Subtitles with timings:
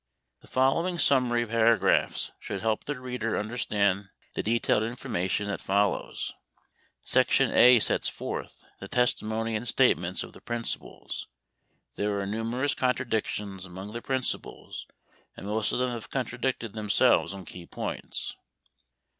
[0.39, 6.33] The following summary paragraphs should help the reader under stand the detailed information that follows:
[7.03, 11.27] Section A sets forth the testimony and statements of the prin cipals.
[11.97, 14.87] There are numerous contradictions among the principals,
[15.37, 18.35] and most of them have contradicted themselves on key points.